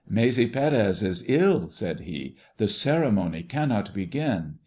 "Maese 0.09 0.39
Pérez 0.49 1.03
is 1.03 1.23
ill," 1.27 1.69
said 1.69 1.99
he; 1.99 2.35
"the 2.57 2.67
ceremony 2.67 3.43
cannot 3.43 3.93
begin. 3.93 4.55